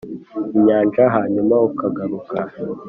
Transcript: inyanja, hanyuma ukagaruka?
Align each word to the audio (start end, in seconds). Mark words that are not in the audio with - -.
inyanja, 0.57 1.03
hanyuma 1.15 1.55
ukagaruka? 1.67 2.37